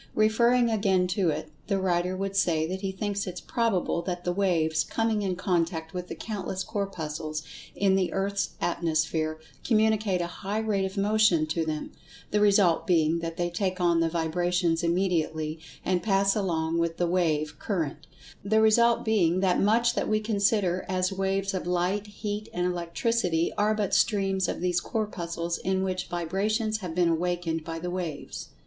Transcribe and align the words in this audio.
Referring 0.15 0.71
again 0.71 1.05
to 1.09 1.29
it, 1.29 1.51
the 1.67 1.77
writer 1.77 2.17
would 2.17 2.35
say 2.35 2.65
that 2.65 2.81
he 2.81 2.91
thinks 2.91 3.27
it 3.27 3.39
probable 3.45 4.01
that 4.01 4.23
the 4.23 4.33
"waves" 4.33 4.83
coming 4.83 5.21
in 5.21 5.35
contact 5.35 5.93
with 5.93 6.07
the 6.07 6.15
countless 6.15 6.63
Corpuscles 6.63 7.43
in 7.75 7.93
the 7.93 8.11
Earth's 8.11 8.55
atmosphere, 8.59 9.39
communicate 9.63 10.19
a 10.19 10.25
high 10.41 10.57
rate 10.57 10.85
of 10.85 10.97
motion 10.97 11.45
to 11.45 11.63
them, 11.67 11.91
the 12.31 12.39
result 12.39 12.87
being 12.87 13.19
that 13.19 13.37
they 13.37 13.51
take 13.51 13.79
on 13.79 13.99
the 13.99 14.09
vibrations 14.09 14.81
immediately, 14.81 15.59
and 15.85 16.01
pass 16.01 16.35
along 16.35 16.79
with 16.79 16.97
the 16.97 17.05
"wave" 17.05 17.59
current—the 17.59 18.59
result 18.59 19.05
being 19.05 19.39
that 19.39 19.61
much 19.61 19.93
that 19.93 20.09
we 20.09 20.19
consider 20.19 20.83
as 20.89 21.13
waves 21.13 21.53
of 21.53 21.67
Light, 21.67 22.07
Heat 22.07 22.49
and 22.53 22.65
Electricity 22.65 23.53
are 23.55 23.75
but 23.75 23.93
streams 23.93 24.47
of 24.47 24.61
these 24.61 24.81
Corpuscles 24.81 25.59
in 25.59 25.83
which 25.83 26.07
vibrations 26.07 26.79
have 26.79 26.95
been 26.95 27.09
awakened 27.09 27.63
by 27.63 27.77
the 27.77 27.91
"waves." 27.91 28.47